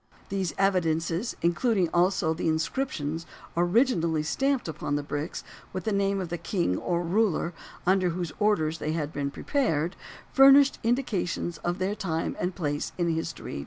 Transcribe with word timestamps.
These 0.29 0.55
evidences, 0.57 1.35
including 1.43 1.87
also 1.93 2.33
the 2.33 2.47
inscriptions 2.47 3.27
originally 3.55 4.23
stamped 4.23 4.67
upon 4.67 4.95
the 4.95 5.03
bricks, 5.03 5.43
with 5.73 5.83
the 5.83 5.91
name 5.91 6.19
of 6.19 6.29
the 6.29 6.39
king 6.39 6.75
or 6.79 7.03
ruler 7.03 7.53
under 7.85 8.09
whose 8.09 8.31
orders 8.39 8.79
they 8.79 8.93
had 8.93 9.13
been 9.13 9.29
prepared, 9.29 9.95
furnish 10.33 10.71
indications 10.81 11.59
of 11.59 11.77
their 11.77 11.93
time 11.93 12.35
and 12.39 12.55
place 12.55 12.93
in 12.97 13.09
history. 13.13 13.59